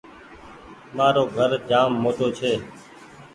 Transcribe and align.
مآرو 0.95 1.23
گھر 1.35 1.51
جآم 1.69 1.91
موٽو 2.01 2.27
ڇي 2.37 2.53